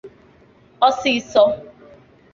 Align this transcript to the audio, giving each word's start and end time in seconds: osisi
osisi 0.87 1.45